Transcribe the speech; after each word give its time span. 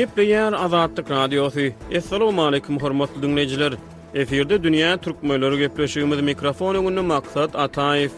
Gepleyer 0.00 0.52
Azadlyk 0.52 1.10
Radiosu. 1.10 1.60
Assalamu 1.96 2.42
alaykum 2.44 2.78
hormatly 2.80 3.22
dinleyijiler. 3.22 3.72
Eferde 4.14 4.62
dünýä 4.64 4.96
türkmenleri 5.04 5.58
gepleşigimiz 5.66 6.20
mikrofonu 6.30 6.78
gündä 6.88 7.02
maksat 7.12 7.56
Ataev. 7.68 8.10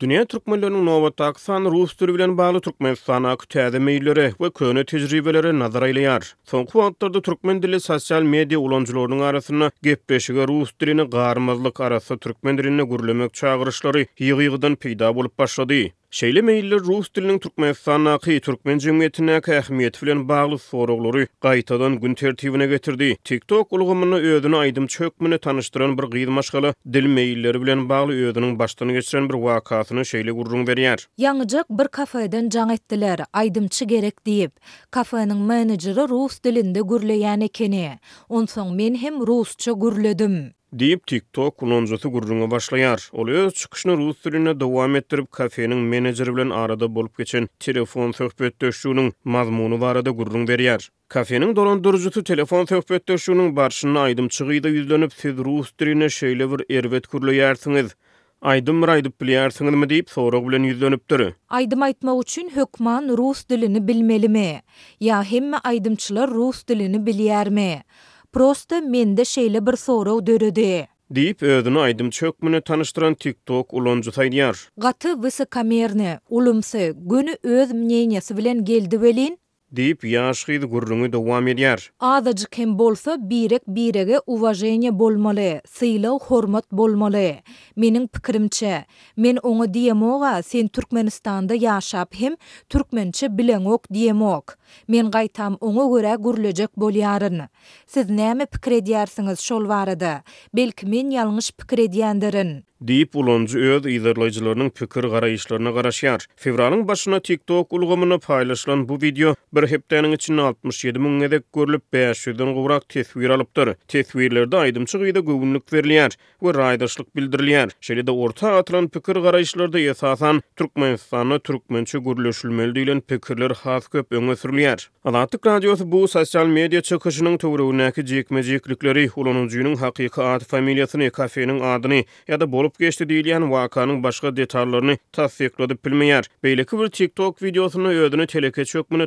Dünya 0.00 0.24
türkmenlerinin 0.24 0.86
nowat 0.86 1.20
aksan 1.20 1.64
rus 1.64 1.94
türü 1.96 2.14
bilen 2.14 2.38
bagly 2.38 2.60
türkmenistan 2.60 3.24
ak 3.24 3.48
täze 3.48 3.76
meýilleri 3.78 4.26
we 4.42 4.50
köne 4.58 4.84
tejribeleri 4.90 5.50
nazar 5.58 5.82
aýlaýar. 5.86 6.22
Soňky 6.52 6.72
wagtlarda 6.80 7.22
türkmen 7.28 7.58
dili 7.64 7.80
sosial 7.80 8.22
media 8.34 8.58
ulanjylarynyň 8.58 9.20
arasyna 9.30 9.70
gepleşige 9.82 10.46
rus 10.52 10.70
dilini 10.80 11.02
garmazlyk 11.16 11.80
arasy 11.80 12.14
türkmen 12.26 12.58
dilini 12.58 12.82
gürlemek 12.92 13.34
çagyryşlary 13.40 14.06
ýygy-ýygydan 14.20 14.76
peýda 14.86 15.14
bolup 15.18 15.38
başlady. 15.38 15.88
Şeýle 16.16 16.40
meýiller 16.40 16.80
rus 16.88 17.08
diliniň 17.16 17.38
türkmenistan 17.44 18.04
naqy 18.08 18.36
türkmen 18.44 18.78
jemgyýetine 18.80 19.34
kähmiýet 19.48 19.98
bilen 20.04 20.22
bagly 20.30 20.56
soraglary 20.62 21.24
gaýtadan 21.44 21.98
gün 22.04 22.14
tertibine 22.20 22.66
getirdi. 22.70 23.08
TikTok 23.30 23.72
ulgamyny 23.76 24.16
öýdüni 24.28 24.56
aýdym 24.60 24.86
çökmüni 24.94 25.38
tanıştıran 25.46 25.92
bir 25.98 26.04
gyýdy 26.14 26.30
maşgaly 26.38 26.72
dil 26.96 27.06
meýilleri 27.18 27.60
bilen 27.66 27.84
bagly 27.92 28.16
öýdüniň 28.30 28.56
başdan 28.58 28.88
geçiren 28.96 29.28
bir 29.28 29.34
wakasyny 29.42 30.00
şeýle 30.14 30.30
gurrun 30.40 30.64
berýär. 30.70 31.04
Ýaňyjak 31.26 31.64
bir 31.82 31.88
kafeden 31.98 32.48
jaň 32.56 32.72
etdiler, 32.78 33.20
aýdymçy 33.42 33.84
gerek 33.92 34.16
diýip. 34.26 34.52
Kafenin 34.90 35.36
menejeri 35.52 36.08
rus 36.14 36.40
dilinde 36.44 36.80
gürleýän 36.94 37.44
ekeni. 37.50 37.86
Onsoň 38.28 38.72
men 38.80 38.94
hem 38.94 39.20
rusça 39.26 39.72
gürledim. 39.72 40.56
Deyip 40.72 41.06
TikTok 41.06 41.62
unonjatı 41.62 42.08
gurrunga 42.08 42.50
başlayar. 42.50 43.08
Olu 43.12 43.30
öz 43.30 43.54
çıkışını 43.54 43.96
rus 43.96 44.18
sürüne 44.22 44.60
devam 44.60 44.96
ettirip 44.96 45.32
kafenin 45.32 45.78
menedjeri 45.78 46.36
bilen 46.36 46.50
arada 46.50 46.94
bolup 46.94 47.18
geçen 47.18 47.48
telefon 47.60 48.12
söhbet 48.12 48.60
döşüğünün 48.60 49.12
mazmunu 49.24 49.80
varada 49.80 50.10
gurrun 50.10 50.48
veriyar. 50.48 50.88
Kafenin 51.08 51.56
dolandırıcısı 51.56 52.24
telefon 52.24 52.64
söhbet 52.64 53.08
döşüğünün 53.08 53.56
barşına 53.56 54.00
aydım 54.00 54.28
çıgıyda 54.28 54.68
yüzlenip 54.68 55.12
siz 55.14 55.36
rus 55.36 55.72
sürüne 55.78 56.08
şeyle 56.08 56.50
bir 56.52 56.74
ervet 56.76 57.06
kurlu 57.06 57.32
yersiniz. 57.32 57.94
Aydım 58.42 58.86
raydıp 58.86 59.20
bilyarsınız 59.20 59.74
mı 59.74 59.90
deyip 59.90 60.10
soruq 60.10 60.48
bilen 60.48 60.62
yüzlenipdir. 60.62 61.32
Aydım 61.48 61.82
aytma 61.82 62.14
uçun 62.16 62.50
hökman 62.56 63.08
rus 63.18 63.48
dilini 63.48 63.88
bilmeli 63.88 64.28
mi? 64.28 64.60
Ya 65.00 65.22
hemme 65.22 65.56
aydımçılar 65.56 66.30
rus 66.30 66.66
dilini 66.68 67.06
bilyar 67.06 67.46
mi? 67.46 67.82
prosta 68.32 68.80
mende 68.80 69.22
şeýle 69.22 69.66
bir 69.66 69.76
sorag 69.76 70.26
döredi. 70.26 70.88
Dip 71.14 71.42
ödünü 71.42 71.78
aýdym 71.78 72.10
çökmünü 72.10 72.60
tanıştıran 72.62 73.14
TikTok 73.14 73.74
ulonju 73.74 74.10
taýdyar. 74.10 74.68
Gaty 74.76 75.08
wysokamerne, 75.12 76.20
ulumsy, 76.28 76.90
günü 76.96 77.34
öz 77.42 77.70
mnenesi 77.72 78.36
bilen 78.36 78.64
geldi 78.64 78.90
welin, 78.96 79.38
deyip 79.76 80.04
ýaşgyd 80.04 80.62
gurrunu 80.70 81.06
dowam 81.12 81.48
edýär. 81.52 81.80
Azaj 82.00 82.46
kim 82.50 82.78
bolsa 82.78 83.16
birek 83.30 83.62
birege 83.66 84.18
uwajenie 84.26 84.92
bolmaly, 84.98 85.60
syýla 85.68 86.12
hormat 86.22 86.64
bolmaly. 86.72 87.40
Menin 87.76 88.06
pikirimçe, 88.08 88.84
men 89.16 89.36
oňa 89.36 89.66
diýemoga 89.74 90.32
sen 90.42 90.68
Türkmenistanda 90.68 91.54
ýaşap 91.56 92.14
hem 92.16 92.36
türkmençe 92.68 93.28
bilen 93.38 93.64
ok 93.64 93.88
diýemok. 93.92 94.56
Men 94.88 95.10
gaýtam 95.12 95.58
oňa 95.60 95.84
görä 95.92 96.14
gurlejek 96.16 96.70
bolýaryn. 96.76 97.48
Siz 97.86 98.08
näme 98.10 98.46
pikir 98.46 98.78
edýärsiňiz 98.80 99.42
şol 99.50 99.68
barada? 99.68 100.22
Belki 100.56 100.86
men 100.86 101.10
ýalňyş 101.12 101.52
pikir 101.60 101.84
edýändirin. 101.90 102.64
deyip 102.80 103.16
Ulonz 103.16 103.54
öz 103.56 103.86
ýerlilerçilarynyň 103.86 104.68
pikir 104.78 105.06
garaýyşlaryna 105.12 105.70
garaşýar. 105.76 106.24
Fevralyň 106.36 106.86
başyna 106.88 107.20
TikTok 107.20 107.72
ulgamyny 107.72 108.18
paýlaşylan 108.28 108.88
bu 108.88 108.98
video 109.02 109.34
bir 109.54 109.66
hepdeniň 109.68 110.12
içinde 110.14 110.42
67 110.42 110.98
000 110.98 111.20
edek 111.22 111.42
görülip, 111.54 111.92
500 111.92 112.38
den 112.38 112.54
gowrak 112.54 112.82
täsir 112.88 113.30
alypdyr. 113.32 113.72
Täsirlerde 113.88 114.56
aýdymçyk 114.56 115.02
ýa-da 115.08 115.20
ve 115.26 115.58
berilýär 115.72 116.10
we 116.40 116.50
raýdaşlyk 116.50 118.10
orta 118.10 118.56
atlan 118.56 118.88
pikir 118.88 119.12
garaýyşlarynda 119.16 119.78
ýetasan 119.78 120.42
Türkmenistan'a 120.56 121.38
türkmençe 121.38 121.98
gürleşilmeli 121.98 122.72
diýilen 122.72 123.00
pikirler 123.00 123.50
has 123.50 123.88
köp 123.88 124.12
öňe 124.12 124.32
sürilýär. 124.34 124.86
Adatyk 125.04 125.46
radiosu 125.46 125.92
bu 125.92 126.08
sosyal 126.08 126.46
media 126.46 126.80
çykyşynyň 126.80 127.38
töwereginäki 127.38 128.06
jekmejiklikleri 128.06 129.08
ulanyjynyň 129.16 129.76
hakyky 129.76 130.22
ady 130.26 130.44
familiýasyny, 130.44 131.08
kafeýiniň 131.10 131.60
adyny 131.76 132.04
ýa-da 132.28 132.46
bol 132.52 132.67
bolup 132.68 132.78
geçdi 132.84 133.04
diýilýän 133.10 133.44
wakanyň 133.50 134.02
başga 134.04 134.30
detallaryny 134.36 134.96
tassyklady 135.16 135.76
bilmeýär. 135.84 136.24
Beýleki 136.44 136.76
bir 136.80 136.88
TikTok 136.98 137.38
wideosyny 137.40 137.94
ýödüni 137.94 138.26
teleke 138.26 138.64
çökmüni 138.64 139.06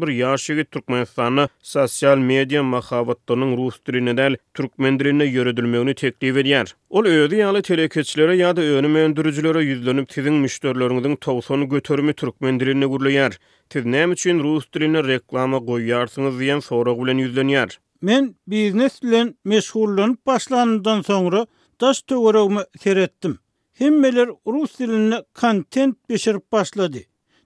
bir 0.00 0.08
ýaş 0.22 0.42
ýigit 0.52 0.68
Türkmenistanyň 0.70 1.48
sosial 1.62 2.18
media 2.18 2.62
mahawatlarynyň 2.62 3.56
rus 3.56 3.76
diline 3.86 4.16
däl 4.16 4.36
türkmen 4.54 5.00
diline 5.00 5.24
ýöredilmegini 5.24 5.94
teklip 5.94 6.36
edýär. 6.36 6.72
Ol 6.90 7.04
öýdi 7.04 7.34
ýaly 7.40 7.62
telekeçilere 7.62 8.36
ýa-da 8.36 8.60
öňüm 8.60 8.94
öndürijilere 8.94 9.58
ýüzlenip 9.64 10.06
tiziň 10.08 10.36
müşderleriniň 10.44 11.16
towsony 11.16 11.68
götürmi 11.68 12.12
türkmen 12.12 12.60
diline 12.60 12.84
gurlaýar. 12.84 13.36
Tiz 13.70 13.84
näme 13.84 14.12
üçin 14.12 14.38
rus 14.42 14.64
diline 14.74 15.00
reklama 15.06 15.56
goýýarsyňyz 15.56 16.36
diýen 16.40 16.60
sorag 16.60 16.98
bilen 17.00 17.18
ýüzlenýär. 17.24 17.76
Men 18.02 18.34
biznes 18.48 19.00
bilen 19.02 19.34
meşhurlanyp 19.44 20.18
sonra 20.38 21.02
soňra 21.02 21.46
taş 21.78 22.02
töwereğimi 22.02 22.60
keretdim. 22.80 23.38
Hemmeler 23.72 24.28
rus 24.46 24.78
dilini 24.78 25.24
kontent 25.40 26.08
beşirip 26.08 26.52
başlady. 26.52 26.98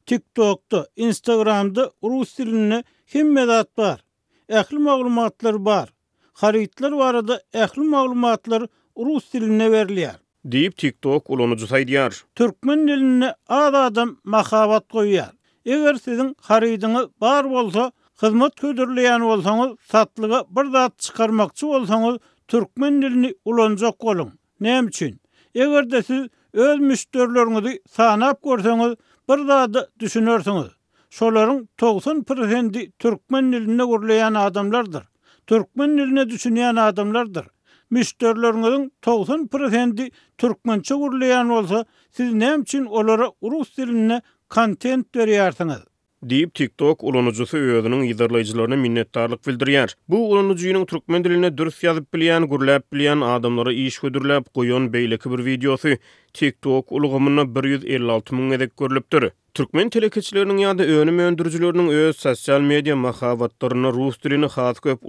TikTokda, 0.06 0.86
Instagramda 0.96 1.90
rus 2.04 2.38
dilini 2.38 2.84
hemme 3.06 3.46
zat 3.46 3.68
bar. 3.78 4.00
Ähli 4.48 4.78
maglumatlar 4.78 5.64
bar. 5.64 5.88
Haritler 6.32 6.98
barada 6.98 7.42
ähli 7.54 7.80
maglumatlar 7.80 8.62
rus 8.96 9.32
diline 9.32 9.66
berilýär. 9.66 10.16
Diýip 10.52 10.74
TikTok 10.76 11.30
ulanyjy 11.30 11.64
saýdyar. 11.72 12.22
Türkmen 12.34 12.88
diline 12.88 13.34
ada 13.48 13.78
adam 13.80 14.16
mahabat 14.24 14.84
goýýar. 14.90 15.32
Eger 15.64 15.94
siziň 16.04 16.34
haridiňiz 16.48 17.04
bar 17.20 17.50
bolsa, 17.50 17.92
hyzmat 18.22 18.52
köderleýän 18.60 19.22
bolsaňyz, 19.28 19.76
satlygy 19.92 20.38
bir 20.56 20.66
zat 20.72 20.98
çykarmakçy 20.98 21.66
bolsaňyz, 21.66 22.18
türkmen 22.52 23.02
dilini 23.02 23.30
ulanjak 23.44 23.94
bolun. 24.06 24.32
Näme 24.60 24.88
üçin? 24.88 25.20
Eger 25.54 25.90
de 25.90 26.02
siz 26.02 26.22
öz 26.52 26.78
müşterilerinizi 26.88 27.74
sanap 27.96 28.38
görseňiz, 28.46 28.92
bir 29.28 29.38
da 29.48 29.60
düşünürsiňiz. 30.00 30.68
Şolaryň 31.16 31.66
90% 31.80 32.92
türkmen 32.98 33.52
diline 33.52 33.84
gurlayan 33.84 34.34
adamlardyr. 34.34 35.04
Türkmen 35.46 35.98
diline 35.98 36.22
düşünýän 36.32 36.80
adamlardyr. 36.80 37.46
Müşterilerinizin 37.90 38.92
tolsun 39.02 39.40
türkmençe 39.46 40.10
Türkmen 40.38 40.78
bolsa, 40.84 41.44
olsa 41.58 41.84
siz 42.16 42.32
nemçin 42.32 42.84
olara 42.86 43.26
Rus 43.42 43.76
diline 43.78 44.22
kontent 44.50 45.16
veriyarsınız. 45.16 45.82
Deep 46.24 46.54
TikTok 46.54 47.04
ulanıcısı 47.04 47.56
öyüdünün 47.58 48.02
idarlayıcılarına 48.02 48.76
minnettarlık 48.76 49.46
bildiriyer. 49.48 49.94
Bu 50.08 50.30
ulanıcının 50.32 50.84
Türkmen 50.86 51.24
diline 51.24 51.58
dürüst 51.58 51.82
yazıp 51.82 52.14
bilen, 52.14 52.48
gürlap 52.50 52.92
bilen 52.92 53.20
adamları 53.20 53.72
iş 53.74 53.98
güdürlap 53.98 54.54
koyun 54.54 54.92
bir 54.92 54.98
videosu 55.44 55.88
TikTok 56.32 56.92
ulanıcısı 56.92 57.66
156 57.88 58.34
milyon 58.34 58.50
edek 58.50 58.76
görülüptür. 58.76 59.30
Türkmen 59.54 59.88
telekeçilerinin 59.90 60.56
ya 60.56 60.78
da 60.78 60.82
önüm 60.84 61.18
öndürücülerinin 61.18 61.88
öz 61.88 62.16
sosyal 62.16 62.60
medya 62.60 62.96
mahavatlarına 62.96 63.92
Rus 63.92 64.16
stilini 64.18 64.46
hatı 64.46 64.80
köp 64.80 65.04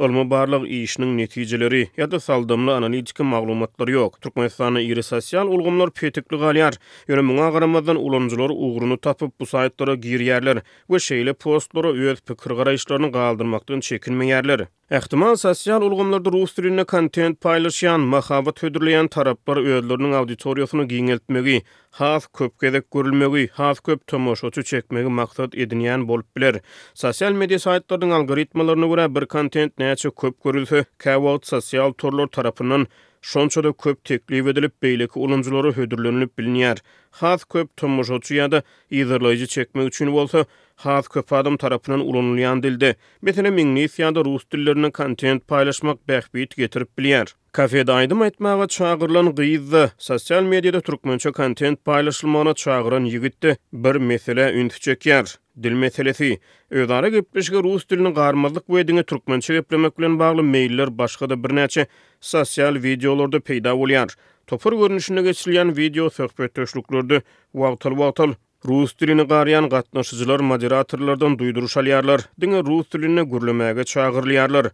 Olma 0.00 0.22
barlıq 0.32 0.62
işiniň 0.74 1.10
netijeleri 1.16 1.80
ýa-da 2.00 2.20
saldımlı 2.26 2.74
analitiki 2.76 3.22
maglumatlar 3.32 3.88
ýok. 3.92 4.14
Türkmenistanyň 4.24 4.86
iri 4.92 5.02
sosial 5.04 5.48
ulgumlar 5.52 5.90
petikli 5.90 6.38
galyar. 6.40 6.78
Ýöne 7.08 7.26
muňa 7.30 7.50
garamazdan 7.58 8.00
ulanjylar 8.00 8.50
ugruny 8.56 8.96
tapyp 8.96 9.32
bu 9.40 9.44
saýtlara 9.50 9.98
girýärler 10.06 10.62
we 10.88 10.96
şeýle 11.10 11.32
postlara 11.34 11.88
öz 12.12 12.20
pikir 12.30 12.56
garaýşlaryny 12.62 13.12
galdyrmakdan 13.18 13.80
çekinmeýärler. 13.90 14.64
Ehtimal 14.92 15.36
sosial 15.36 15.80
ulgumlarda 15.82 16.30
rus 16.32 16.52
kontent 16.88 17.40
paylaşýan, 17.44 18.00
mahabat 18.12 18.58
hödürleýän 18.62 19.08
taraplar 19.08 19.56
öýdürlüniň 19.58 20.12
auditoriýasyny 20.14 20.84
giňeltmegi, 20.84 21.62
has 21.92 22.26
köp 22.28 22.60
gezek 22.60 22.90
görülmegi, 22.90 23.48
has 23.54 23.80
köp 23.80 24.06
tomoşaçy 24.06 24.60
çekmegi 24.64 25.08
maksat 25.08 25.54
edinýän 25.54 26.04
bolup 26.08 26.28
biler. 26.36 26.60
Sosial 26.94 27.32
media 27.32 27.56
saýtlarynyň 27.58 28.12
algoritmalaryna 28.12 28.86
görä 28.86 29.08
bir 29.14 29.26
kontent 29.26 29.72
näçe 29.80 30.10
köp 30.10 30.44
görülse, 30.44 30.84
kawat 30.98 31.46
sosial 31.46 31.92
torlar 31.92 32.26
tarapynyň 32.26 32.84
Şonçada 33.30 33.72
köp 33.72 34.04
teklip 34.04 34.48
edilip 34.48 34.72
beýleki 34.82 35.14
ulumcuları 35.18 35.70
hödürlönülüp 35.76 36.30
bilinýär. 36.38 36.78
Has 37.10 37.44
köp 37.44 37.68
tomoşaçy 37.78 38.34
ýa-da 38.34 38.62
ýerleýiji 38.92 39.46
çekmek 39.46 39.86
üçin 39.88 40.10
bolsa, 40.12 40.44
haz 40.84 41.06
köp 41.08 41.32
adam 41.32 41.56
tarapynyň 41.56 42.62
dildi. 42.62 42.96
Mesele 43.22 43.50
Minglisiýada 43.50 44.24
rus 44.24 44.42
dillerini 44.52 44.90
kontent 44.90 45.44
paýlaşmak 45.48 45.98
bähbit 46.08 46.56
getirip 46.56 46.88
bilýär. 46.98 47.28
Kafede 47.58 47.92
aýdym 47.92 48.24
etmäge 48.26 48.66
çağırylan 48.68 49.34
gizdi. 49.34 49.90
Sosial 49.98 50.42
medyada 50.42 50.80
türkmençe 50.80 51.30
kontent 51.32 51.84
paylaşılmana 51.84 52.54
çağıran 52.54 53.04
yigitdi. 53.04 53.56
Bir 53.72 53.94
mesele 53.96 54.52
ünti 54.52 54.76
çekýär. 54.90 55.36
Dil 55.62 55.72
meselesi. 55.72 56.40
Öýdara 56.70 57.08
gepleşge 57.10 57.56
rus 57.62 57.88
dilini 57.88 58.14
garmazlyk 58.14 58.66
wedine 58.66 59.02
türkmençe 59.02 59.54
geplemek 59.54 59.98
bilen 59.98 60.18
bagly 60.18 60.40
meýiller 60.42 60.98
başga 60.98 61.30
da 61.30 61.34
birnäçe 61.34 61.86
sosial 62.20 62.74
wideolarda 62.74 63.36
peýda 63.36 63.68
bolýar. 63.82 64.16
Topar 64.46 64.72
görnüşüne 64.72 65.20
geçilýän 65.20 65.76
video 65.76 66.10
söhbetdeşliklerde 66.10 67.22
wagtal-wagtal 67.54 68.34
Rus 68.68 68.92
dilini 68.94 69.22
garyan 69.26 69.66
gatnaşyjylar 69.72 70.42
moderatorlardan 70.46 71.34
duýduruş 71.38 71.74
alýarlar. 71.80 72.22
Diňe 72.40 72.60
rus 72.62 72.86
diline 72.94 73.24
gürlemäge 73.32 73.82
çagyrylýarlar. 73.92 74.68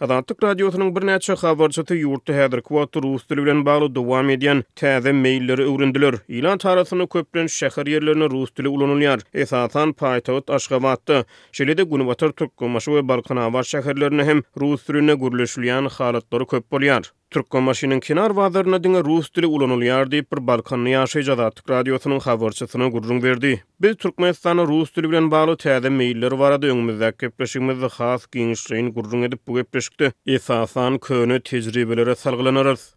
Adatlyk 0.00 0.44
radiosynyň 0.44 0.92
bir 0.96 1.06
näçe 1.08 1.34
habarçyty 1.40 1.96
ýurtda 2.04 2.36
häzir 2.38 2.62
kwotu 2.68 3.02
rus 3.06 3.26
dili 3.30 3.42
bilen 3.46 3.64
bagly 3.66 3.88
dowam 3.98 4.30
edýän 4.30 4.62
täze 4.82 5.10
meýilleri 5.24 5.66
öwrendiler. 5.72 6.14
Ilan 6.38 6.58
tarasyny 6.62 7.08
köplen 7.16 7.50
şäher 7.58 7.90
ýerlerini 7.96 8.30
rus 8.36 8.54
dili 8.56 8.68
ulanylýar. 8.70 9.26
Esasan 9.34 9.96
paýtagt 10.04 10.54
Aşgabatda, 10.58 11.24
şeýlede 11.52 11.82
Gunwatar 11.94 12.30
Türkmenşow 12.30 12.94
we 13.00 13.08
Balkanawar 13.08 13.62
şäherlerini 13.74 14.24
hem 14.30 14.42
rus 14.62 14.86
diline 14.88 15.12
gürleşilýän 15.26 15.90
halatlary 15.98 16.46
köp 16.54 16.70
bolýar. 16.72 17.10
Türkkom 17.36 17.64
maşinin 17.64 18.00
kenar 18.00 18.30
vadarına 18.30 18.84
dünya 18.84 19.04
rus 19.04 19.34
dili 19.34 19.46
ulanul 19.46 20.10
deyip 20.10 20.32
bir 20.32 20.46
balkanlı 20.46 20.88
yaşay 20.88 21.22
jadat 21.22 21.70
radyosunun 21.70 22.16
xabarçısını 22.18 22.90
gurrun 22.90 23.22
verdi. 23.22 23.64
Biz 23.80 23.96
Türkmenistan'a 23.96 24.66
rus 24.66 24.96
dili 24.96 25.08
bilen 25.10 25.30
bağlı 25.30 25.52
tədim 25.52 25.90
meyiller 25.90 26.32
var 26.32 26.52
adı 26.56 26.66
önümüzdə 26.70 27.10
kepleşikmizdə 27.20 27.86
xas 27.92 28.26
genişliyin 28.32 28.88
gurrun 28.94 29.22
edip 29.22 29.40
bu 29.48 29.54
kepleşikdi. 29.54 30.12
Esasan 30.26 30.98
köyünü 30.98 31.40
tecrübelere 31.44 32.14
salgılanarız. 32.22 32.94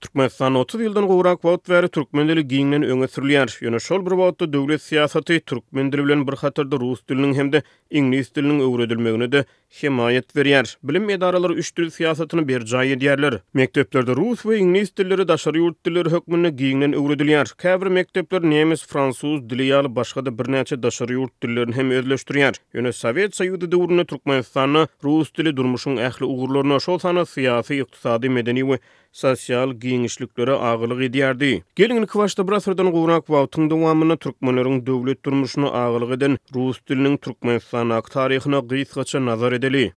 Türkmenistan 0.00 0.54
30 0.60 0.80
ýyldan 0.80 1.06
gowrak 1.06 1.42
wagt 1.44 1.68
berip 1.70 1.92
türkmen 1.92 2.28
dili 2.28 2.46
giňden 2.48 2.82
öňe 2.82 3.06
sürýär. 3.16 3.48
Ýöne 3.60 3.80
şol 3.80 4.06
bir 4.06 4.10
wagtda 4.16 4.52
döwlet 4.52 4.80
syýasaty 4.80 5.40
türkmen 5.40 5.92
dili 5.92 6.04
bilen 6.04 6.26
bir 6.28 6.32
hatarda 6.36 6.76
rus 6.80 7.00
diliniň 7.08 7.34
hem-de 7.38 7.62
ingliz 7.90 8.28
diliniň 8.36 8.60
öwredilmegini 8.68 9.32
de 9.32 9.44
himayet 9.80 10.28
berýär. 10.36 10.66
Bilim 10.84 11.08
edaralary 11.10 11.54
üç 11.62 11.72
siýasatyny 11.96 12.48
bir 12.48 12.64
jaý 12.66 12.92
ederler. 12.92 13.40
Mekteplerde 13.54 14.14
rus 14.16 14.42
we 14.42 14.56
ingles 14.58 14.90
dilleri 14.96 15.28
daşary 15.28 15.58
ýurt 15.58 15.76
dilleri 15.84 16.10
hökmüne 16.12 16.48
giňden 16.50 16.92
öwredilýär. 16.92 17.54
Käbir 17.58 17.86
mekteplerde 17.86 18.50
nemis, 18.50 18.82
fransuz, 18.86 19.40
dili 19.50 19.68
ýaly 19.70 19.94
başga 19.94 20.26
da 20.26 20.30
birnäçe 20.30 20.82
daşary 20.82 21.12
ýurt 21.14 21.32
dillerini 21.42 21.76
hem 21.76 21.90
özleşdirýär. 21.90 22.56
Ýöne 22.74 22.92
Sowet 22.92 23.34
Soýuzy 23.34 23.70
döwründe 23.72 24.04
Türkmenistanyň 24.04 24.86
rus 25.04 25.32
dili 25.36 25.56
durmuşyň 25.56 25.96
ähli 25.98 26.24
ugurlaryna 26.24 26.80
şol 26.80 26.98
sanat 26.98 27.28
siýasy, 27.28 27.78
ykdysady, 27.82 28.28
medeni 28.28 28.60
we 28.64 28.78
sosial 29.12 29.70
giňişliklere 29.74 30.54
agyrlyk 30.60 31.10
ederdi. 31.14 31.62
Gelinki 31.76 32.06
kwaşda 32.06 32.48
bir 32.48 32.52
asyrdan 32.52 32.90
gowrak 32.90 33.24
wagtyň 33.28 33.70
dowamyny 33.70 34.16
türkmenleriň 34.16 34.86
döwlet 34.86 35.24
durmuşyny 35.24 35.68
agyrlyk 35.72 36.12
eden 36.16 36.38
rus 36.54 36.80
diliniň 36.88 37.16
Türkmenistanyň 37.18 38.10
tarihine 38.12 38.60
gysgaça 38.68 39.20
nazar 39.26 39.52
edeli. 39.62 39.90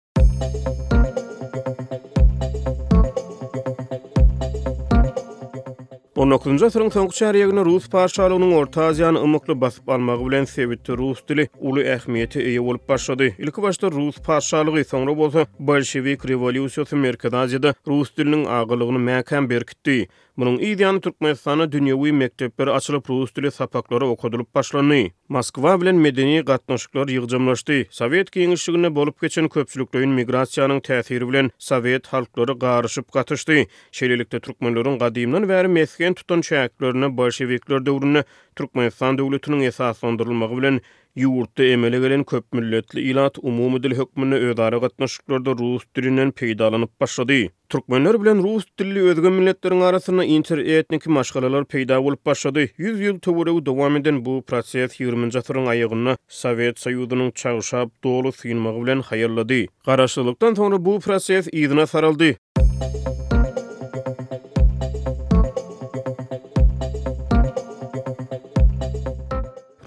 Onokunja 6.16 6.70
sorun 6.72 6.90
sonkuşary 6.96 7.42
ýagny 7.44 7.64
Rus 7.68 7.86
paşalygynyň 7.92 8.54
Orta 8.56 8.86
Aziýany 8.90 9.20
ymykly 9.26 9.56
basyp 9.62 9.90
almagy 9.90 10.24
bilen 10.30 10.46
sebitli 10.48 10.96
Rus 10.98 11.20
dili 11.30 11.48
uly 11.60 11.84
ähmiýete 11.96 12.40
eýe 12.46 12.64
bolup 12.64 12.90
başlady. 12.90 13.34
Ilki 13.38 13.62
başda 13.62 13.92
Rus 13.92 14.18
paşalygy 14.28 14.84
soňra 14.94 15.18
bolsa 15.18 15.46
Bolshewik 15.60 16.22
rewolýusiýasy 16.32 16.96
merkezinde 17.04 17.74
Rus 17.88 18.16
diliniň 18.18 18.48
agylygyny 18.60 19.02
mäkem 19.10 19.50
berkitdi. 19.50 20.08
Munun 20.36 20.58
ýa-da 20.60 20.90
türkmenistana 21.00 21.66
dünýäwi 21.72 22.10
mekdepler 22.22 22.68
açylyp 22.72 23.06
rus 23.12 23.32
dili 23.38 23.52
sapaklary 23.58 24.04
okudylyp 24.12 24.50
başlandy. 24.58 25.12
Moskwa 25.32 25.78
bilen 25.82 25.96
medeni 26.06 26.42
gatnaşyklar 26.50 27.08
ýygnamlaşdy. 27.14 27.78
Sowet 27.90 28.32
kengişligine 28.36 28.92
bolup 28.98 29.22
geçen 29.24 29.46
köpçülükliň 29.48 30.12
migrasiýanyň 30.20 30.82
täsiri 30.90 31.28
bilen 31.30 31.52
sowet 31.70 32.08
halklary 32.12 32.54
garaşyp 32.66 33.12
gatnaşdy. 33.16 33.64
Şeýlelikde 34.02 34.40
türkmenlärin 34.44 35.00
gadymyndan 35.06 35.48
bäri 35.54 35.68
mesken 35.78 36.14
tutan 36.20 36.42
şäherlerini 36.52 37.14
bolşewikler 37.22 37.86
döwründe 37.88 38.24
türkmenistan 38.56 39.18
döwletiniň 39.24 39.64
esaslandyrylmagy 39.72 40.58
bilen 40.60 40.82
Yurtda 41.16 41.64
emele 41.74 42.00
gelen 42.04 42.24
köp 42.28 42.48
milletli 42.54 43.02
ilat 43.10 43.38
umumi 43.38 43.80
dil 43.84 43.94
hökmüne 43.96 44.36
ödara 44.36 44.78
gatnaşıklarda 44.78 45.52
Rus 45.60 45.84
dilinden 45.96 46.32
peydalanıp 46.32 47.00
başladı. 47.02 47.38
Türkmenler 47.70 48.22
bilen 48.24 48.44
Rus 48.44 48.64
dilli 48.80 49.02
özgü 49.10 49.30
milletlerin 49.30 49.82
arasında 49.82 50.24
interetnik 50.26 51.08
maşgalalar 51.08 51.66
peyda 51.66 52.06
başladı. 52.26 52.66
100 52.78 53.00
yıl 53.00 53.20
tövüre 53.20 53.66
devam 53.66 53.96
eden 53.96 54.26
bu 54.26 54.44
proses 54.48 55.00
20. 55.00 55.32
sırın 55.32 55.66
ayıgını 55.66 56.18
Sovet 56.28 56.80
Sayudunun 56.80 57.32
çağışap 57.32 58.04
dolu 58.04 58.32
sinmağı 58.32 58.82
bilen 58.84 59.02
hayarladı. 59.02 59.66
Qaraşılıktan 59.86 60.54
sonra 60.54 60.86
bu 60.86 61.00
proses 61.00 61.48
izna 61.52 61.86
saraldı. 61.88 62.24
Müzik 62.24 63.15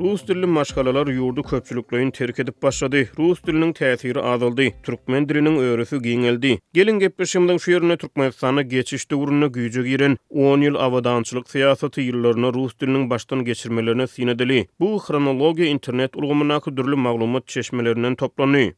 Rus 0.01 0.27
dilli 0.29 0.47
maşgalalar 0.47 1.07
yurdu 1.07 1.43
köpçülüklüyün 1.43 2.11
terk 2.11 2.39
edip 2.39 2.63
başladı. 2.63 3.09
Rus 3.19 3.45
dilinin 3.45 3.73
tesiri 3.73 4.21
azaldı. 4.23 4.65
Türkmen 4.83 5.29
dilinin 5.29 5.57
öğrüsü 5.59 6.03
giyineldi. 6.03 6.59
Gelin 6.73 6.99
gepeşimden 6.99 7.57
şu 7.57 7.71
yerine 7.71 7.97
Türkmenistan'a 7.97 8.63
geçişte 8.63 9.15
uğruna 9.15 9.47
gücü 9.47 9.87
giren 9.87 10.17
10 10.31 10.61
yıl 10.61 10.75
avadançılık 10.75 11.51
siyasatı 11.51 12.01
yıllarına 12.01 12.53
Rus 12.53 12.79
dilinin 12.81 13.11
baştan 13.11 13.45
geçirmelerine 13.45 14.07
sinedeli. 14.07 14.69
Bu 14.81 14.99
kronologi 15.07 15.65
internet 15.65 16.17
ulgumunakı 16.17 16.77
dürlü 16.77 16.97
maglumat 16.97 17.47
çeşmelerinden 17.49 18.15
toplanıyor. 18.15 18.73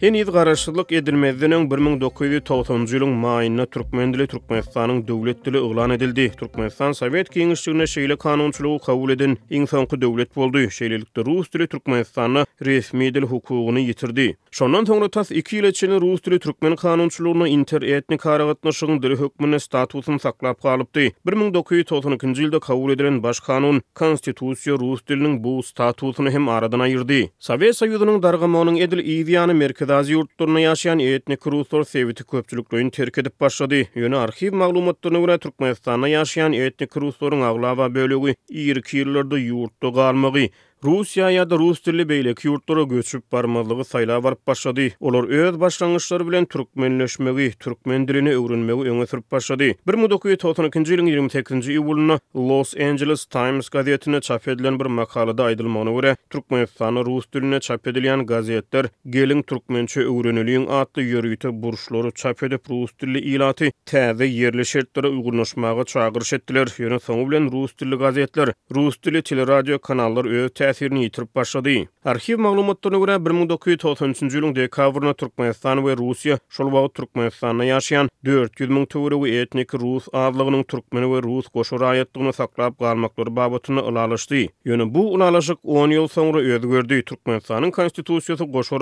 Hen 0.00 0.14
ýyz 0.16 0.30
garaşsyzlyk 0.32 0.92
edilmezdenin 0.96 1.66
1990-njy 1.70 2.94
ýylyň 2.98 3.10
maýyna 3.22 3.66
türkmen 3.66 4.12
Türkmenistan 4.14 4.40
Türkmenistanyň 4.40 5.00
döwlet 5.08 5.44
dili 5.44 5.56
eýlan 5.60 5.90
edildi. 5.96 6.24
Türkmenistan 6.40 6.92
Sowet 6.92 7.28
Kengişçiligine 7.30 7.82
şeýle 7.82 8.16
kanunçylygy 8.16 8.78
kabul 8.86 9.10
edilen 9.12 9.34
iň 9.50 9.66
soňky 9.72 10.00
döwlet 10.00 10.32
boldy. 10.36 10.62
Şeýlelikde 10.72 11.24
rus 11.26 11.52
dili 11.52 11.64
Türkmenistanyň 11.66 12.46
resmi 12.64 13.14
dil 13.14 13.22
hukugyny 13.28 13.80
ýitirdi. 13.90 14.26
Şondan 14.50 14.84
soňra 14.88 15.10
taş 15.10 15.30
2 15.30 15.56
ýyl 15.60 15.68
içinde 15.70 16.00
rus 16.00 16.22
dili 16.24 16.38
Türkmen 16.38 16.76
kanunçylygyna 16.76 17.48
interetnik 17.48 18.22
garagatnaşygyň 18.24 19.02
dili 19.02 19.14
hukmyny 19.20 19.58
statusyny 19.60 20.18
saklap 20.18 20.62
galypdy. 20.62 21.10
1992-nji 21.28 22.48
ýylda 22.48 22.60
kabul 22.60 22.92
edilen 22.96 23.20
baş 23.22 23.40
kanun 23.50 23.82
konstitusiýa 23.96 24.80
rus 24.80 25.00
diliniň 25.08 25.44
bu 25.44 25.58
statusyny 25.62 26.30
hem 26.30 26.48
aradan 26.48 26.80
ýyrdy. 26.88 27.28
Sowet 27.38 27.76
Soýuzynyň 27.82 28.22
dargamonyň 28.24 28.80
edil 28.88 28.98
iýdiany 29.04 29.52
merkez 29.60 29.89
Kazaz 29.90 30.08
yurtturuna 30.10 30.60
yaşayan 30.60 30.98
etnik 30.98 31.40
kruor 31.40 31.84
seviti 31.84 32.24
köpçülükluyun 32.24 32.90
terk 32.90 33.18
edip 33.18 33.40
başladı. 33.40 33.74
Yönü 33.94 34.16
arxiv 34.16 34.54
maglumotturuna 34.54 35.18
göre 35.20 35.38
Turkmayastanna 35.38 36.08
yaşayan 36.08 36.52
etnik 36.52 36.90
kruorun 36.90 37.40
avlava 37.40 37.94
bölögü 37.94 38.34
iyi 38.50 38.82
kiirlerde 38.82 39.36
yurtu 39.38 39.92
qalmaqi. 39.94 40.50
Rusya 40.82 41.26
ýa 41.28 41.42
da 41.44 41.58
rus 41.60 41.76
dilli 41.84 42.06
beýlek 42.08 42.38
yurtlara 42.46 42.86
göçüp 42.88 43.22
barmagy 43.32 43.82
saýla 43.84 44.22
barp 44.24 44.46
başlady. 44.46 44.88
Olar 45.00 45.24
öz 45.28 45.58
başlangıçları 45.60 46.26
bilen 46.28 46.44
türkmenleşmegi, 46.46 47.50
türkmen 47.60 48.08
dilini 48.08 48.30
öwrenmegi 48.36 48.88
öňe 48.90 49.06
sürüp 49.06 49.28
başlady. 49.32 49.68
1992-nji 49.88 50.96
ýylyň 50.96 51.28
28-nji 51.28 52.18
Los 52.36 52.74
Angeles 52.76 53.26
Times 53.26 53.68
gazetine 53.68 54.20
çap 54.20 54.48
edilen 54.48 54.80
bir 54.80 54.86
makalada 54.86 55.42
aýdylmagy 55.52 55.92
görä, 56.00 56.16
Türkmenistany 56.30 57.04
rus 57.04 57.24
diline 57.32 57.60
çap 57.60 57.86
edilen 57.86 58.24
gazetler 58.26 58.86
"Gelin 59.06 59.42
türkmençe 59.42 60.00
öwrenilýin" 60.00 60.70
atly 60.80 61.02
ýörügi 61.12 61.62
burşlary 61.62 62.10
çap 62.14 62.42
edip 62.42 62.70
rus 62.70 62.90
dilli 63.02 63.18
ilaty 63.18 63.68
täze 63.86 64.24
ýerli 64.24 64.64
şertlere 64.64 65.06
uýgunlaşmagy 65.06 65.84
çagyrş 65.84 66.32
etdiler. 66.32 66.66
Ýöne 66.66 66.98
soň 66.98 67.28
bilen 67.30 67.52
rus 67.52 67.76
dilli 67.78 67.96
gazetler, 67.96 68.48
rus 68.74 68.96
dilli 69.02 69.22
teleradio 69.22 69.78
kanallar 69.78 70.24
täsirini 70.70 71.02
ýitirip 71.06 71.34
başlady. 71.34 71.76
Arxiv 72.12 72.38
maglumatlaryna 72.44 72.98
görä 73.02 73.14
1993-nji 73.26 74.38
ýylyň 74.40 74.52
dekabrynda 74.58 75.14
Türkmenistan 75.20 75.82
we 75.86 75.96
Russiýa 76.00 76.36
şol 76.56 76.70
wagt 76.74 76.94
Türkmenistanda 76.98 77.64
ýaşaýan 77.66 78.10
400 78.24 78.68
000 78.70 79.20
we 79.22 79.30
etnik 79.42 79.74
rus 79.82 80.06
aýlygynyň 80.22 80.62
türkmen 80.72 81.06
we 81.12 81.18
rus 81.24 81.46
goşu 81.54 81.80
raýatlygyny 81.82 82.32
saklap 82.38 82.78
galmakdyry 82.78 83.32
babatyny 83.36 83.80
ulalaşdy. 83.90 84.46
Ýöne 84.66 84.86
bu 84.94 85.12
ulalaşyk 85.14 85.58
10 85.62 85.90
ýyl 85.96 86.06
soňra 86.14 86.40
öýgürdi. 86.46 87.02
Türkmenistanyň 87.10 87.70
konstitusiýasy 87.78 88.44
goşu 88.54 88.76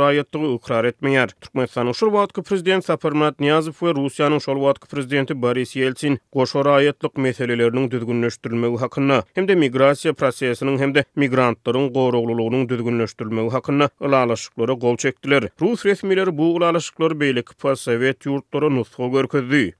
ukrar 0.54 0.84
etmeýär. 0.84 1.28
Türkmenistanyň 1.42 1.92
şol 2.00 2.10
wagtky 2.18 2.42
prezident 2.48 2.84
Saparmat 2.84 3.40
Niyazow 3.40 3.76
we 3.80 3.90
Russiýanyň 4.00 4.40
şol 4.46 4.58
wagtky 4.66 4.86
prezidenti 4.92 5.40
Boris 5.42 5.76
Yeltsin 5.76 6.18
goşu 6.32 6.58
raýatlyk 6.58 7.14
meselelerini 7.20 8.76
hakynda 8.78 9.22
hem 9.34 9.48
de 9.48 9.52
migrasiýa 9.54 10.12
prosesiniň 10.18 10.78
hem 10.78 10.94
de 10.94 11.04
migrantlar 11.16 11.77
ýurtlaryň 11.78 11.92
gorogluluğynyň 11.96 12.64
düzgünleşdirilmegi 12.68 13.50
hakynda 13.50 13.88
ulalaşyklara 14.00 14.72
gol 14.84 14.96
çekdiler. 15.04 15.48
Rus 15.62 15.84
resmiýetleri 15.86 16.34
bu 16.38 16.52
ulalaşyklary 16.54 17.14
beýlik 17.22 17.54
Sowet 17.76 18.26
ýurtlaryna 18.26 18.74
nusga 18.80 19.08
görkezdi. 19.16 19.74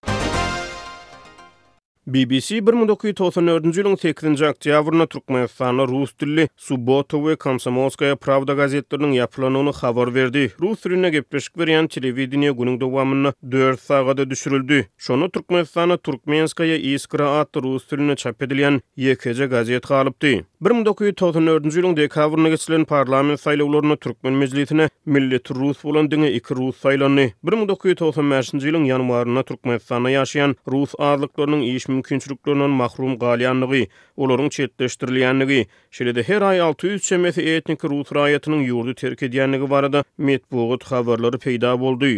BBC 2.08 2.56
1994-nji 2.64 3.80
ýylyň 3.82 3.96
8-nji 4.00 4.44
oktýabryna 4.50 5.06
Türkmenistanyň 5.12 5.82
rus 5.90 6.14
dilli 6.18 6.46
Subotow 6.56 7.20
we 7.22 7.34
Komsomolskaya 7.36 8.16
Pravda 8.16 8.54
gazetleriniň 8.56 9.18
ýaplanyny 9.20 9.74
habar 9.82 10.08
berdi. 10.08 10.46
Rus 10.56 10.80
diline 10.80 11.10
gepleşik 11.12 11.52
berýän 11.60 11.84
telewizionyň 11.92 12.56
günüň 12.56 12.78
dowamyny 12.80 13.32
4 13.42 13.80
sagatda 13.80 14.24
düşürildi. 14.30 14.86
Şonu 14.96 15.28
Türkmenistany 15.30 15.98
Türkmenskaya 16.00 16.76
Iskra 16.76 17.40
atly 17.40 17.62
rus 17.62 17.84
diline 17.90 18.16
çap 18.16 18.42
edilen 18.42 18.80
ýekeje 18.96 19.44
gazet 19.52 19.84
galypdy. 19.92 20.32
1994-nji 20.64 21.84
ýylyň 21.84 21.96
dekabryna 22.00 22.48
geçilen 22.54 22.84
parlament 22.84 23.40
saýlawlaryna 23.44 24.00
Türkmen 24.00 24.32
mejlisine 24.34 24.88
Millet 25.06 25.50
Rus 25.50 25.84
bolan 25.84 26.08
diňe 26.10 26.32
iki 26.32 26.54
rus 26.56 26.80
saýlandy. 26.84 27.34
1995-nji 27.44 28.64
ýylyň 28.72 28.88
ýanwaryna 28.94 29.44
Türkmenistanda 29.44 30.08
ýaşaýan 30.16 30.56
rus 30.66 30.96
azlyklarynyň 30.98 31.97
mümkinçiliklerinden 31.98 32.74
mahrum 32.82 33.18
galyanlygy, 33.22 33.86
olaryň 34.22 34.48
çetleşdirilýänligi, 34.58 35.60
şeýle 35.98 36.22
her 36.30 36.42
ay 36.50 36.60
600 36.66 37.02
çemesi 37.10 37.42
etnik 37.58 37.84
rut 37.90 38.12
raýatynyň 38.20 38.66
ýurdu 38.70 38.94
terk 39.02 39.26
edýänligi 39.28 39.70
barada 39.74 40.04
medpugut 40.30 40.90
habarlary 40.92 41.42
peýda 41.46 41.74
boldy. 41.84 42.14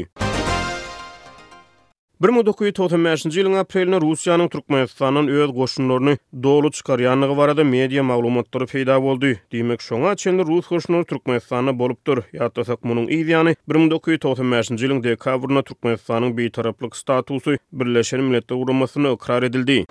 1995-nji 2.21 3.39
ýylyň 3.41 3.55
aprelinde 3.63 3.97
Russiýanyň 4.03 4.49
Türkmenistanyň 4.53 5.31
öz 5.41 5.53
goşunlaryny 5.59 6.15
dolu 6.45 6.71
çykaryanlygy 6.77 7.37
barada 7.39 7.65
media 7.65 8.03
maglumatlary 8.05 8.67
peýda 8.73 8.99
boldy. 9.07 9.31
Diýmek 9.53 9.81
şoňa 9.81 10.13
çen 10.17 10.43
Russ 10.45 10.69
goşunlary 10.69 11.09
Türkmenistana 11.09 11.73
bolupdyr. 11.79 12.21
Ýatdasak 12.37 12.85
munyň 12.85 13.09
ýany 13.17 13.57
1995-nji 13.73 14.81
ýylyň 14.91 15.01
dekabrynda 15.09 15.63
Türkmenistanyň 15.65 16.37
bir 16.37 16.51
taraplyk 16.53 16.93
statusy 16.97 17.57
Birleşen 17.73 18.21
Milletler 18.29 18.57
Guramasyna 18.57 19.17
ukrar 19.17 19.43
edildi. 19.43 19.87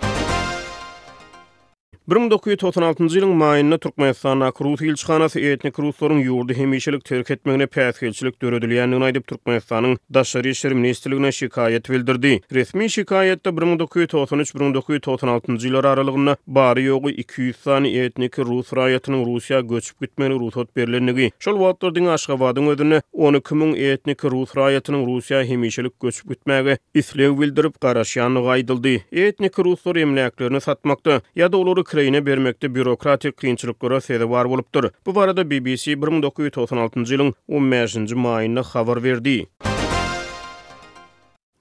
1996-njy 2.10 3.20
ýylyň 3.22 3.34
maýynda 3.38 3.78
Türkmenistan 3.78 4.42
Ak 4.42 4.58
Rus 4.66 4.82
ýylçyhanasy 4.82 5.44
etnik 5.46 5.78
russlaryň 5.78 6.24
ýurdy 6.26 6.56
hemişelik 6.58 7.04
terk 7.06 7.30
etmegine 7.36 7.66
päsgelçilik 7.70 8.40
döredilýändigini 8.42 9.06
aýdyp 9.12 9.28
Türkmenistanyň 9.30 9.98
Daşary 10.14 10.50
işleri 10.50 10.74
ministrligine 10.76 11.32
şikayet 11.32 11.90
bildirdi. 11.92 12.32
Resmi 12.54 12.84
şikaýetde 12.90 13.50
1993-1996-njy 13.50 15.68
ýyllar 15.70 15.86
aralygynda 15.92 16.38
bary 16.48 16.88
ýogy 16.90 17.12
200 17.14 17.56
san 17.58 17.86
etnik 17.86 18.40
rus 18.40 18.74
raýatynyň 18.74 19.26
Russiýa 19.30 19.62
göçüp 19.74 20.02
gitmegini 20.02 20.40
ruhsat 20.40 20.74
berilenligi. 20.76 21.32
Şol 21.40 21.58
wagtlardan 21.62 22.06
Aşgabatyň 22.18 22.70
özüne 22.74 23.02
12000 23.14 23.74
etnik 23.76 24.26
rus 24.26 24.52
raýatynyň 24.58 25.06
Russiýa 25.12 25.46
hemişelik 25.46 26.00
göçüp 26.02 26.26
gitmegi 26.30 26.78
islew 26.96 27.40
bildirip 27.42 27.74
garaşýan 27.78 28.36
ýa 28.42 28.98
Etnik 29.12 29.60
russlar 29.60 29.96
emlaklaryny 29.96 30.60
satmakda 30.60 31.22
ýa-da 31.38 31.58
olary 31.58 31.84
işleyine 32.00 32.26
bermekte 32.26 32.76
bürokratik 32.76 33.38
kıyınçılık 33.38 33.80
göre 33.80 34.30
var 34.30 34.46
olupdur. 34.46 34.84
Bu 35.06 35.16
varada 35.16 35.46
BBC 35.50 35.92
1996-cı 35.94 37.16
ýylyň 37.16 37.34
15-nji 37.50 38.16
maýyna 38.26 38.64
habar 38.64 39.04
berdi. 39.04 39.46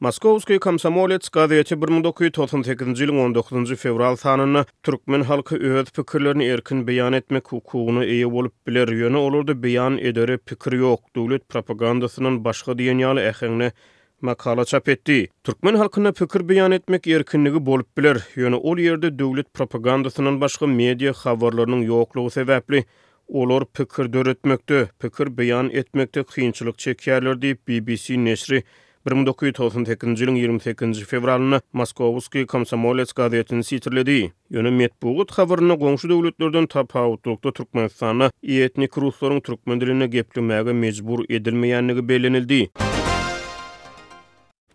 Moskowski 0.01 0.59
Komsomolets 0.63 1.29
gazeti 1.35 1.75
1998-nji 1.75 3.05
ýylyň 3.05 3.35
19-njy 3.35 3.77
fevral 3.77 4.17
sanyny 4.17 4.63
türkmen 4.83 5.23
halky 5.23 5.57
öz 5.57 5.91
pikirlerini 5.91 6.45
erkin 6.47 6.87
beýan 6.87 7.17
etmek 7.17 7.53
hukugyny 7.53 8.05
eýe 8.07 8.31
bolup 8.33 8.55
biler 8.67 8.89
ýöne 8.89 9.17
olurdy 9.19 9.59
beýan 9.67 9.99
edere 10.01 10.37
pikir 10.39 10.73
ýok. 10.79 11.01
Döwlet 11.17 11.49
propagandasynyň 11.49 12.45
başga 12.45 12.73
ýaly 12.73 13.23
ähengine 13.33 13.73
Makala 14.21 14.65
çap 14.65 14.89
etdi. 14.89 15.29
Türkmen 15.45 15.75
halkına 15.75 16.13
pükür 16.13 16.49
beyan 16.49 16.73
etmek 16.73 17.07
yerkinligi 17.07 17.67
bolib 17.67 17.85
bilir. 17.99 18.23
Yönü 18.37 18.55
ol 18.55 18.79
yerde 18.79 19.19
dövlet 19.19 19.55
propagandasının 19.55 20.41
başqa 20.41 20.67
media 20.67 21.11
xavarlarının 21.11 21.83
yoxluğu 21.83 22.29
sebəbli. 22.29 22.85
Olar 23.29 23.65
pükür 23.75 24.13
dör 24.13 24.27
etməkdə, 24.33 24.87
pükür 24.99 25.31
beyan 25.39 25.69
etməkdə 25.71 26.25
xiyyinçilik 26.33 26.75
çəkərlər 26.81 27.39
dəyə 27.43 27.59
BBC 27.69 28.17
neşri 28.25 28.63
1998-nji 29.07 30.25
ýylyň 30.27 30.39
28-nji 30.47 31.05
fevralyna 31.11 31.61
Moskowski 31.73 32.47
Komsomolets 32.47 33.13
gazetini 33.13 33.65
sitirledi. 33.65 34.33
Ýöne 34.53 34.71
Medpugut 34.81 35.37
habaryny 35.39 35.77
goňşu 35.85 36.09
döwletlerden 36.15 36.67
tapawutlukda 36.67 37.53
Türkmenistan 37.53 38.31
ýetnik 38.43 38.99
russlaryň 39.05 39.41
türkmen 39.43 39.81
diline 39.81 40.07
gepli 40.07 40.41
mejbur 40.43 41.25
edilmeýänligi 41.29 42.09
belenildi. 42.09 42.71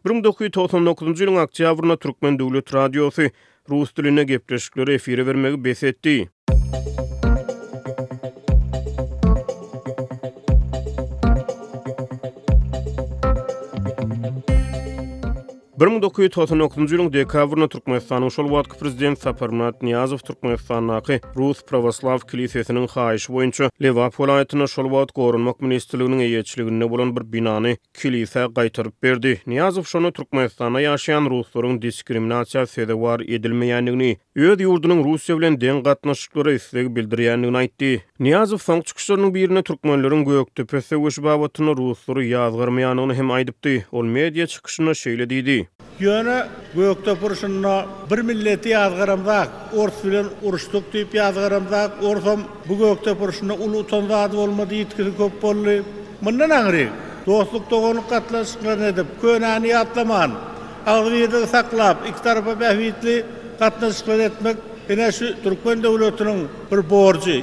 1999-njy 0.03 1.21
ýylyň 1.23 1.37
oktýabrynda 1.47 1.95
Türkmen 2.03 2.35
döwlet 2.41 2.67
radiosy 2.75 3.29
Rus 3.71 3.95
diline 3.95 4.23
gepleşikleri 4.33 4.93
efiri 4.99 5.23
bermegi 5.27 5.63
besetdi. 5.65 6.17
1999 15.83 16.91
ýylyň 16.95 17.09
dekabrynda 17.11 17.67
Türkmenistanyň 17.67 18.29
şol 18.31 18.47
wagtky 18.47 18.79
prezident 18.79 19.19
Saparmat 19.19 19.81
Niyazow 19.83 20.19
Türkmenistanyňky 20.27 21.17
Rus 21.35 21.59
Pravoslav 21.67 22.23
kilisesiniň 22.23 22.85
haýyş 22.93 23.25
boýunça 23.27 23.67
Lewap 23.83 24.15
welaýatyna 24.15 24.67
şol 24.71 24.87
wagt 24.95 25.11
gorunmak 25.17 25.59
ministrliginiň 25.61 26.23
eýetçiliginde 26.23 26.87
bolan 26.93 27.11
bir 27.17 27.25
binany 27.33 27.75
kilise 27.99 28.45
gaýtaryp 28.55 28.93
berdi. 29.03 29.33
Niyazow 29.47 29.83
şonu 29.83 30.13
Türkmenistanda 30.15 30.79
ýaşaýan 30.87 31.27
Ruslaryň 31.33 31.81
diskriminasiýa 31.83 32.63
sebäbi 32.77 33.27
edilmeýändigini 33.35 34.15
Öz 34.33 34.57
ýurdunyň 34.65 35.03
Russiýa 35.05 35.35
bilen 35.37 35.55
deň 35.61 35.79
gatnaşyklary 35.85 36.55
üstündäki 36.57 36.89
bildirýändigini 36.95 37.59
aýtdy. 37.59 37.89
Niýazow 38.25 38.57
soň 38.63 38.79
çykýşlarynyň 38.89 39.31
birini 39.35 39.61
türkmenleriň 39.61 40.23
göýök 40.25 40.47
töpesi 40.57 40.97
we 40.97 41.11
şubawatyny 41.13 41.75
russlary 41.77 42.23
ýazgarmaýanyny 42.31 43.13
hem 43.19 43.29
aýdypdy. 43.31 43.73
Ol 43.93 44.09
media 44.15 44.47
çykyşyna 44.49 44.95
şeýle 44.97 45.27
diýdi. 45.29 45.57
Ýöne 46.01 46.37
göýök 46.73 47.03
töpürşünde 47.05 47.75
bir 48.09 48.19
milleti 48.31 48.73
ýazgaramda, 48.73 49.37
ors 49.83 50.01
bilen 50.03 50.25
uruşdyk 50.41 50.85
diýip 50.95 51.13
ýazgaramda, 51.19 51.83
orsom 52.01 52.43
bu 52.69 52.73
göýök 52.81 53.03
töpürşünde 53.05 53.53
uly 53.67 53.83
tonzat 53.93 54.33
bolmady 54.33 54.79
etkisi 54.81 55.13
köp 55.21 55.37
bolly. 55.43 55.83
Mundan 56.21 56.49
agry 56.49 56.89
dostluk 57.27 57.69
dogany 57.71 58.01
gatnaşyklary 58.09 58.87
edip, 58.95 59.07
köňäni 59.21 59.75
ýatlaman. 59.77 60.33
Agry 60.97 61.21
ýerde 61.21 61.45
saklap, 61.45 62.09
iki 62.09 62.21
tarapy 62.23 62.57
bäwitli 62.63 63.15
gatnaşyklar 63.59 64.19
etmek 64.19 64.57
ene 64.89 65.11
şu 65.11 65.25
Türkmen 65.43 65.83
döwletiniň 65.83 66.37
bir 66.71 66.89
borcy. 66.89 67.39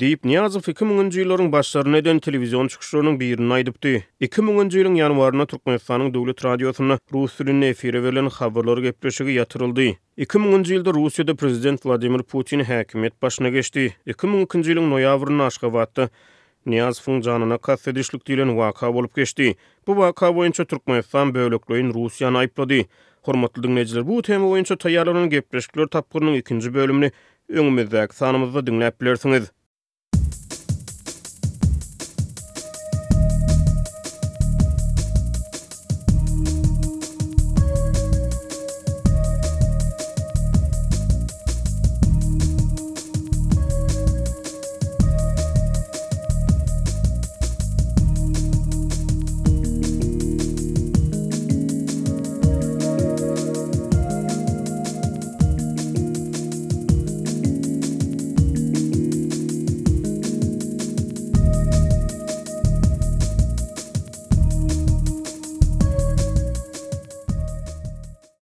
Diýip 0.00 0.22
Niýazow 0.30 0.62
2000-nji 0.72 1.22
ýyllaryň 1.24 1.48
başlaryna 1.52 1.96
eden 1.98 2.18
telewizion 2.20 2.68
çykyşlarynyň 2.70 3.16
birini 3.20 3.52
aýdypdy. 3.56 3.92
2000-nji 4.20 4.82
ýylyň 4.82 4.94
ýanwaryna 5.02 5.46
Türkmenistanyň 5.50 6.12
döwlet 6.14 6.44
radiosyna 6.44 6.98
rus 7.12 7.38
dilinde 7.38 7.68
efire 7.68 8.02
berilen 8.04 8.28
habarlar 8.30 8.78
gepleşigi 8.78 9.34
ýatyryldy. 9.40 9.96
2000-nji 10.18 10.70
ýylda 10.78 10.94
Russiýada 10.98 11.34
prezident 11.36 11.86
Vladimir 11.86 12.22
Putin 12.22 12.60
häkimet 12.60 13.18
başyna 13.22 13.48
geçdi. 13.48 13.96
2000-nji 14.06 14.70
ýylyň 14.74 14.86
noýabryna 14.94 15.46
aşgabatda 15.50 16.08
Niyazov'un 16.66 17.20
canına 17.20 17.58
kastedişlik 17.58 18.22
diýilen 18.28 18.56
vaka 18.56 18.94
bolup 18.94 19.16
geçti. 19.16 19.56
Bu 19.86 19.96
vaka 19.96 20.36
boyunca 20.36 20.64
Türkmenistan 20.64 21.34
bölüklüğün 21.34 21.90
Russiýany 21.90 22.36
ayıpladı. 22.38 22.80
Hormatly 23.28 23.62
dinleyijiler, 23.62 24.04
bu 24.08 24.22
tema 24.26 24.46
boýunça 24.50 24.76
taýýarlanan 24.82 25.26
gepleşikler 25.34 25.88
tapgyrynyň 25.96 26.38
2-nji 26.46 26.70
bölümini 26.76 27.10
öňümizdäki 27.58 28.16
sanymyzda 28.22 28.62
dinläp 28.70 29.00
bilersiňiz. 29.04 29.57